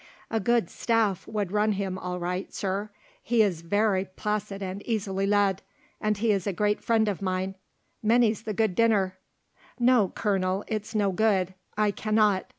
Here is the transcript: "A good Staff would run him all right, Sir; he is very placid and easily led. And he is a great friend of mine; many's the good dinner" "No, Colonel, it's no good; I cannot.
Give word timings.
"A 0.31 0.39
good 0.39 0.67
Staff 0.67 1.27
would 1.27 1.51
run 1.51 1.73
him 1.73 1.95
all 1.95 2.19
right, 2.19 2.51
Sir; 2.51 2.89
he 3.21 3.43
is 3.43 3.61
very 3.61 4.05
placid 4.05 4.63
and 4.63 4.81
easily 4.87 5.27
led. 5.27 5.61
And 6.01 6.17
he 6.17 6.31
is 6.31 6.47
a 6.47 6.53
great 6.53 6.83
friend 6.83 7.07
of 7.07 7.21
mine; 7.21 7.53
many's 8.01 8.41
the 8.41 8.53
good 8.55 8.73
dinner" 8.73 9.19
"No, 9.79 10.09
Colonel, 10.15 10.63
it's 10.65 10.95
no 10.95 11.11
good; 11.11 11.53
I 11.77 11.91
cannot. 11.91 12.47